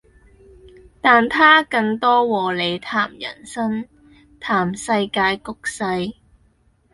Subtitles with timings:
[0.99, 3.85] 但他更多和你談人生、
[4.39, 6.15] 談世界局勢